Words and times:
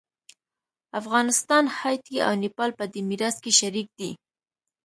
افغانستان، 0.99 1.63
هایټي 1.77 2.17
او 2.27 2.33
نیپال 2.43 2.69
په 2.79 2.85
دې 2.91 3.01
میراث 3.09 3.35
کې 3.43 3.51
شریک 3.59 3.87
دي. 3.99 4.11